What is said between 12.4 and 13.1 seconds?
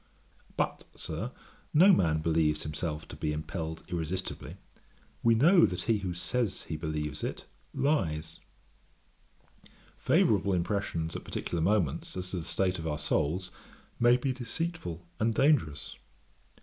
state of our